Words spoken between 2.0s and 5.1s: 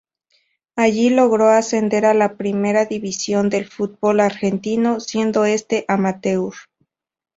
a la Primera División del futbol argentino,